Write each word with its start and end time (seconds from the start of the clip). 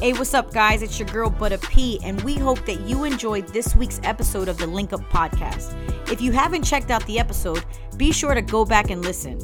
Hey, 0.00 0.12
what's 0.12 0.32
up, 0.32 0.52
guys? 0.52 0.80
It's 0.82 0.96
your 0.96 1.08
girl, 1.08 1.28
Butta 1.28 1.60
P, 1.70 1.98
and 2.04 2.20
we 2.22 2.36
hope 2.36 2.64
that 2.66 2.78
you 2.82 3.02
enjoyed 3.02 3.48
this 3.48 3.74
week's 3.74 3.98
episode 4.04 4.46
of 4.46 4.56
the 4.56 4.66
Link 4.68 4.92
Up 4.92 5.00
Podcast. 5.10 5.74
If 6.08 6.20
you 6.20 6.30
haven't 6.30 6.62
checked 6.62 6.92
out 6.92 7.04
the 7.06 7.18
episode, 7.18 7.64
be 7.96 8.12
sure 8.12 8.32
to 8.32 8.40
go 8.40 8.64
back 8.64 8.90
and 8.90 9.02
listen. 9.02 9.40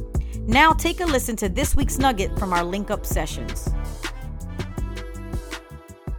Now, 0.47 0.73
take 0.73 1.01
a 1.01 1.07
listen 1.07 1.35
to 1.39 1.49
this 1.49 1.75
week's 1.75 1.99
nugget 1.99 2.39
from 2.39 2.53
our 2.53 2.63
Link 2.63 2.93
Up 2.93 3.05
sessions. 3.05 3.69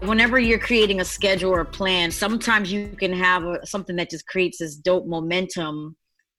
Whenever 0.01 0.37
you're 0.37 0.59
creating 0.59 0.99
a 0.99 1.05
schedule 1.05 1.51
or 1.51 1.61
a 1.61 1.65
plan, 1.65 2.11
sometimes 2.11 2.69
you 2.69 2.89
can 2.89 3.13
have 3.13 3.59
something 3.63 3.95
that 3.95 4.09
just 4.09 4.27
creates 4.27 4.57
this 4.57 4.75
dope 4.75 5.05
momentum 5.05 5.95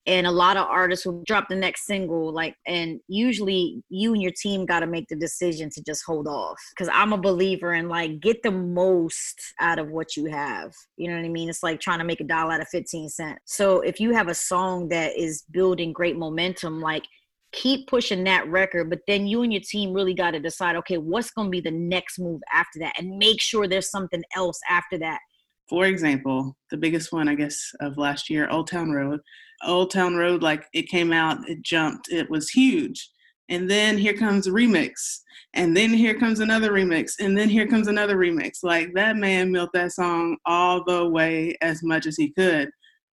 and 0.06 0.26
a 0.26 0.30
lot 0.30 0.56
of 0.56 0.66
artists 0.68 1.04
will 1.04 1.22
drop 1.24 1.48
the 1.48 1.56
next 1.56 1.86
single 1.86 2.32
like 2.32 2.54
and 2.66 3.00
usually 3.08 3.82
you 3.88 4.12
and 4.12 4.22
your 4.22 4.32
team 4.40 4.64
got 4.64 4.80
to 4.80 4.86
make 4.86 5.06
the 5.08 5.16
decision 5.16 5.68
to 5.70 5.82
just 5.82 6.02
hold 6.06 6.26
off 6.28 6.60
because 6.70 6.88
i'm 6.92 7.12
a 7.12 7.18
believer 7.18 7.74
in 7.74 7.88
like 7.88 8.20
get 8.20 8.42
the 8.42 8.50
most 8.50 9.40
out 9.60 9.78
of 9.78 9.90
what 9.90 10.16
you 10.16 10.26
have 10.26 10.72
you 10.96 11.08
know 11.08 11.16
what 11.16 11.24
i 11.24 11.28
mean? 11.28 11.48
It's 11.48 11.62
like 11.62 11.80
trying 11.80 11.98
to 11.98 12.04
make 12.04 12.20
a 12.20 12.24
dollar 12.24 12.54
out 12.54 12.60
of 12.60 12.68
15 12.68 13.08
cents. 13.08 13.40
So 13.44 13.80
if 13.80 14.00
you 14.00 14.12
have 14.12 14.28
a 14.28 14.34
song 14.34 14.88
that 14.88 15.16
is 15.16 15.44
building 15.50 15.92
great 15.92 16.16
momentum 16.16 16.80
like 16.80 17.04
keep 17.52 17.86
pushing 17.86 18.24
that 18.24 18.46
record 18.48 18.90
but 18.90 18.98
then 19.06 19.26
you 19.26 19.42
and 19.42 19.52
your 19.52 19.62
team 19.62 19.92
really 19.92 20.12
got 20.12 20.32
to 20.32 20.40
decide 20.40 20.76
okay 20.76 20.98
what's 20.98 21.30
going 21.30 21.46
to 21.46 21.50
be 21.50 21.60
the 21.60 21.70
next 21.70 22.18
move 22.18 22.40
after 22.52 22.78
that? 22.78 22.94
And 22.98 23.18
make 23.18 23.40
sure 23.40 23.66
there's 23.66 23.90
something 23.90 24.22
else 24.34 24.58
after 24.68 24.98
that 24.98 25.20
for 25.68 25.86
example 25.86 26.56
the 26.70 26.76
biggest 26.76 27.12
one 27.12 27.28
i 27.28 27.34
guess 27.34 27.70
of 27.80 27.98
last 27.98 28.30
year 28.30 28.48
old 28.50 28.68
town 28.68 28.90
road 28.90 29.20
Old 29.64 29.90
Town 29.90 30.16
Road, 30.16 30.42
like 30.42 30.66
it 30.72 30.88
came 30.88 31.12
out, 31.12 31.48
it 31.48 31.62
jumped, 31.62 32.10
it 32.10 32.28
was 32.28 32.50
huge. 32.50 33.10
And 33.48 33.70
then 33.70 33.96
here 33.96 34.14
comes 34.14 34.46
a 34.46 34.50
remix. 34.50 35.20
And 35.54 35.76
then 35.76 35.90
here 35.90 36.18
comes 36.18 36.40
another 36.40 36.72
remix. 36.72 37.12
And 37.20 37.38
then 37.38 37.48
here 37.48 37.66
comes 37.66 37.86
another 37.86 38.16
remix. 38.16 38.58
Like 38.62 38.92
that 38.94 39.16
man 39.16 39.52
milked 39.52 39.74
that 39.74 39.92
song 39.92 40.36
all 40.46 40.82
the 40.84 41.08
way 41.08 41.56
as 41.62 41.82
much 41.82 42.06
as 42.06 42.16
he 42.16 42.32
could. 42.32 42.70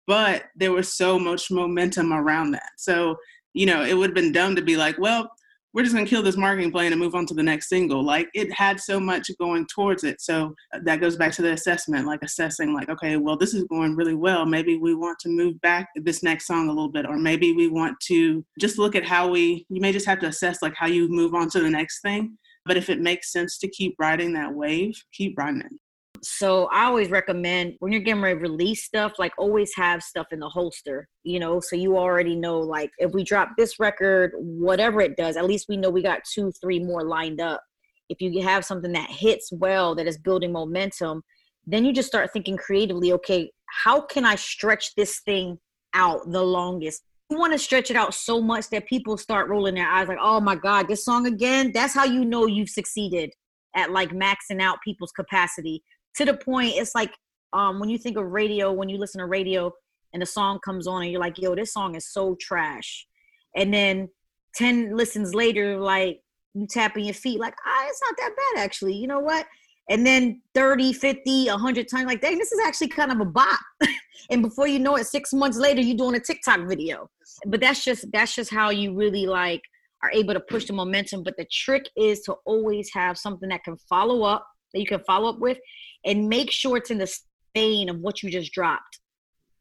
But 0.06 0.44
there 0.56 0.72
was 0.72 0.96
so 0.96 1.18
much 1.18 1.50
momentum 1.50 2.12
around 2.12 2.52
that. 2.52 2.70
So, 2.78 3.16
you 3.54 3.66
know, 3.66 3.84
it 3.84 3.94
would 3.94 4.10
have 4.10 4.14
been 4.14 4.32
dumb 4.32 4.56
to 4.56 4.62
be 4.62 4.76
like, 4.76 4.98
well, 4.98 5.30
we're 5.72 5.82
just 5.82 5.94
going 5.94 6.04
to 6.04 6.10
kill 6.10 6.22
this 6.22 6.36
marketing 6.36 6.72
plan 6.72 6.92
and 6.92 7.00
move 7.00 7.14
on 7.14 7.26
to 7.26 7.34
the 7.34 7.42
next 7.42 7.68
single. 7.68 8.02
Like 8.02 8.28
it 8.34 8.52
had 8.52 8.80
so 8.80 8.98
much 8.98 9.30
going 9.38 9.66
towards 9.66 10.04
it. 10.04 10.20
So 10.20 10.54
uh, 10.74 10.80
that 10.84 11.00
goes 11.00 11.16
back 11.16 11.32
to 11.32 11.42
the 11.42 11.52
assessment, 11.52 12.06
like 12.06 12.22
assessing, 12.22 12.74
like, 12.74 12.88
okay, 12.88 13.16
well, 13.16 13.36
this 13.36 13.54
is 13.54 13.64
going 13.64 13.94
really 13.94 14.14
well. 14.14 14.44
Maybe 14.44 14.78
we 14.78 14.94
want 14.94 15.18
to 15.20 15.28
move 15.28 15.60
back 15.60 15.88
this 15.96 16.22
next 16.22 16.46
song 16.46 16.68
a 16.68 16.72
little 16.72 16.91
bit, 16.91 17.06
or 17.06 17.16
maybe 17.16 17.52
we 17.52 17.68
want 17.68 17.98
to 18.06 18.44
just 18.58 18.78
look 18.78 18.96
at 18.96 19.04
how 19.04 19.28
we, 19.28 19.66
you 19.68 19.80
may 19.80 19.92
just 19.92 20.06
have 20.06 20.20
to 20.20 20.26
assess 20.26 20.62
like 20.62 20.74
how 20.74 20.86
you 20.86 21.08
move 21.08 21.34
on 21.34 21.48
to 21.50 21.60
the 21.60 21.70
next 21.70 22.00
thing. 22.00 22.36
But 22.64 22.76
if 22.76 22.91
it 22.91 23.00
makes 23.00 23.32
sense 23.32 23.58
to 23.58 23.68
keep 23.68 23.94
riding 23.98 24.32
that 24.34 24.52
wave, 24.52 24.94
keep 25.12 25.38
riding 25.38 25.62
it. 25.62 25.72
So 26.22 26.66
I 26.66 26.84
always 26.84 27.08
recommend 27.08 27.76
when 27.78 27.92
you're 27.92 28.02
getting 28.02 28.22
ready 28.22 28.38
to 28.38 28.42
release 28.42 28.84
stuff, 28.84 29.14
like 29.18 29.32
always 29.38 29.72
have 29.76 30.02
stuff 30.02 30.26
in 30.32 30.40
the 30.40 30.48
holster, 30.48 31.08
you 31.22 31.40
know, 31.40 31.60
so 31.60 31.76
you 31.76 31.96
already 31.96 32.36
know 32.36 32.58
like 32.58 32.90
if 32.98 33.12
we 33.12 33.24
drop 33.24 33.50
this 33.56 33.80
record, 33.80 34.32
whatever 34.36 35.00
it 35.00 35.16
does, 35.16 35.36
at 35.36 35.46
least 35.46 35.66
we 35.68 35.78
know 35.78 35.88
we 35.88 36.02
got 36.02 36.20
two, 36.30 36.52
three 36.60 36.78
more 36.78 37.04
lined 37.04 37.41
up. 37.41 37.62
If 38.10 38.20
you 38.20 38.42
have 38.42 38.64
something 38.64 38.92
that 38.92 39.08
hits 39.08 39.50
well, 39.52 39.94
that 39.94 40.06
is 40.06 40.18
building 40.18 40.52
momentum, 40.52 41.22
then 41.66 41.84
you 41.84 41.92
just 41.92 42.08
start 42.08 42.32
thinking 42.32 42.56
creatively, 42.56 43.12
okay, 43.12 43.50
how 43.84 44.00
can 44.00 44.24
I 44.24 44.34
stretch 44.34 44.94
this 44.96 45.20
thing 45.20 45.58
out 45.94 46.30
the 46.30 46.42
longest? 46.42 47.02
You 47.30 47.38
want 47.38 47.52
to 47.52 47.58
stretch 47.58 47.91
it 47.91 47.96
out 47.96 48.12
so 48.12 48.42
much 48.42 48.68
that 48.70 48.88
people 48.88 49.16
start 49.16 49.48
rolling 49.48 49.76
their 49.76 49.88
eyes 49.88 50.08
like, 50.08 50.18
oh 50.20 50.41
my 50.41 50.56
God, 50.56 50.88
this 50.88 51.04
song 51.04 51.26
again? 51.26 51.70
That's 51.72 51.94
how 51.94 52.04
you 52.04 52.24
know 52.24 52.46
you've 52.46 52.68
succeeded 52.68 53.30
at 53.76 53.92
like 53.92 54.10
maxing 54.10 54.60
out 54.60 54.78
people's 54.84 55.12
capacity 55.12 55.82
to 56.16 56.25
the 56.25 56.34
point 56.34 56.72
it's 56.77 56.94
like 56.94 57.12
um 57.53 57.80
when 57.80 57.89
you 57.89 57.98
think 57.98 58.16
of 58.16 58.25
radio 58.27 58.72
when 58.72 58.89
you 58.89 58.98
listen 58.98 59.20
to 59.20 59.27
radio 59.27 59.72
and 60.12 60.22
the 60.22 60.27
song 60.27 60.58
comes 60.64 60.86
on 60.86 61.03
and 61.03 61.11
you're 61.11 61.20
like 61.20 61.39
yo 61.39 61.55
this 61.55 61.72
song 61.72 61.94
is 61.94 62.12
so 62.12 62.37
trash. 62.41 63.06
And 63.56 63.75
then 63.75 64.09
10 64.54 64.97
listens 64.97 65.34
later 65.34 65.78
like 65.78 66.20
you 66.54 66.66
tapping 66.66 67.04
your 67.04 67.15
feet 67.15 67.41
like 67.41 67.54
ah 67.66 67.87
it's 67.88 68.00
not 68.06 68.16
that 68.19 68.37
bad 68.37 68.65
actually. 68.65 68.94
You 68.94 69.06
know 69.06 69.20
what? 69.20 69.47
And 69.88 70.06
then 70.06 70.41
30 70.54 70.93
50 70.93 71.47
100 71.47 71.88
times 71.88 72.06
like 72.06 72.20
dang 72.20 72.38
this 72.38 72.53
is 72.53 72.60
actually 72.66 72.88
kind 72.88 73.12
of 73.12 73.20
a 73.20 73.25
bop. 73.25 73.60
And 74.28 74.43
before 74.43 74.69
you 74.69 74.78
know 74.78 74.97
it 74.97 75.06
six 75.06 75.32
months 75.32 75.56
later 75.56 75.81
you're 75.81 75.97
doing 75.97 76.15
a 76.15 76.20
tiktok 76.20 76.69
video. 76.69 77.09
But 77.47 77.60
that's 77.60 77.84
just 77.84 78.06
that's 78.12 78.34
just 78.34 78.50
how 78.50 78.70
you 78.70 78.94
really 78.94 79.26
like 79.26 79.62
are 80.03 80.10
able 80.12 80.34
to 80.34 80.41
push 80.41 80.66
the 80.66 80.72
momentum. 80.72 81.22
But 81.22 81.37
the 81.37 81.47
trick 81.50 81.84
is 81.97 82.20
to 82.22 82.34
always 82.44 82.91
have 82.93 83.19
something 83.19 83.49
that 83.49 83.65
can 83.65 83.76
follow 83.88 84.22
up 84.22 84.47
that 84.72 84.81
you 84.81 84.86
can 84.86 85.00
follow 85.00 85.28
up 85.31 85.38
with 85.38 85.58
and 86.04 86.28
make 86.28 86.50
sure 86.50 86.76
it's 86.76 86.91
in 86.91 86.98
the 86.98 87.12
vein 87.54 87.88
of 87.88 87.98
what 87.98 88.22
you 88.22 88.31
just 88.31 88.53
dropped. 88.53 89.00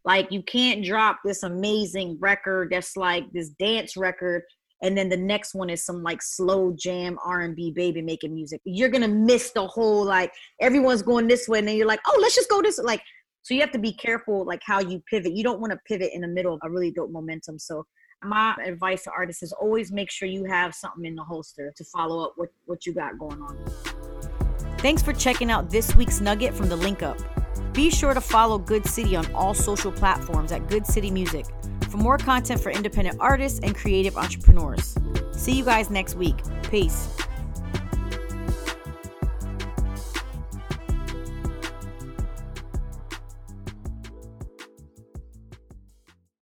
Like 0.05 0.31
you 0.31 0.41
can't 0.43 0.83
drop 0.83 1.19
this 1.23 1.43
amazing 1.43 2.17
record 2.19 2.69
that's 2.71 2.95
like 2.95 3.25
this 3.33 3.49
dance 3.59 3.97
record 3.97 4.43
and 4.81 4.97
then 4.97 5.09
the 5.09 5.17
next 5.17 5.53
one 5.53 5.69
is 5.69 5.85
some 5.85 6.03
like 6.03 6.21
slow 6.21 6.73
jam 6.77 7.17
R&B 7.23 7.71
baby 7.71 8.01
making 8.01 8.33
music. 8.33 8.61
You're 8.63 8.89
going 8.89 9.01
to 9.01 9.09
miss 9.09 9.51
the 9.51 9.67
whole 9.67 10.05
like 10.05 10.31
everyone's 10.61 11.01
going 11.01 11.27
this 11.27 11.49
way 11.49 11.59
and 11.59 11.67
then 11.67 11.75
you're 11.75 11.85
like, 11.85 11.99
"Oh, 12.07 12.17
let's 12.21 12.35
just 12.35 12.49
go 12.49 12.61
this 12.61 12.79
like 12.79 13.01
so 13.41 13.53
you 13.53 13.61
have 13.61 13.71
to 13.71 13.79
be 13.79 13.93
careful 13.93 14.45
like 14.45 14.61
how 14.63 14.79
you 14.79 15.01
pivot. 15.09 15.35
You 15.35 15.43
don't 15.43 15.59
want 15.59 15.71
to 15.71 15.79
pivot 15.87 16.11
in 16.13 16.21
the 16.21 16.27
middle 16.27 16.53
of 16.53 16.59
a 16.63 16.69
really 16.69 16.91
dope 16.91 17.11
momentum. 17.11 17.59
So 17.59 17.85
my 18.23 18.55
advice 18.65 19.03
to 19.03 19.11
artists 19.11 19.43
is 19.43 19.53
always 19.53 19.91
make 19.91 20.11
sure 20.11 20.27
you 20.27 20.43
have 20.45 20.75
something 20.75 21.05
in 21.05 21.15
the 21.15 21.23
holster 21.23 21.73
to 21.75 21.83
follow 21.85 22.23
up 22.23 22.33
with 22.37 22.49
what 22.65 22.85
you 22.85 22.93
got 22.93 23.17
going 23.17 23.41
on. 23.41 23.98
Thanks 24.79 25.03
for 25.03 25.11
checking 25.11 25.51
out 25.51 25.69
this 25.69 25.93
week's 25.97 26.21
nugget 26.21 26.53
from 26.53 26.69
the 26.69 26.75
Link 26.77 27.03
Up. 27.03 27.17
Be 27.73 27.89
sure 27.89 28.13
to 28.13 28.21
follow 28.21 28.57
Good 28.57 28.85
City 28.85 29.13
on 29.13 29.29
all 29.33 29.53
social 29.53 29.91
platforms 29.91 30.53
at 30.53 30.69
Good 30.69 30.87
City 30.87 31.11
Music 31.11 31.45
for 31.89 31.97
more 31.97 32.17
content 32.17 32.61
for 32.61 32.71
independent 32.71 33.17
artists 33.19 33.59
and 33.61 33.75
creative 33.75 34.15
entrepreneurs. 34.15 34.95
See 35.33 35.51
you 35.51 35.65
guys 35.65 35.89
next 35.89 36.15
week. 36.15 36.37
Peace. 36.63 37.18